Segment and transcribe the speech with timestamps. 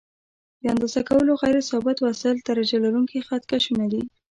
[0.61, 4.01] د اندازه کولو غیر ثابت وسایل درجه لرونکي خط کشونه دي.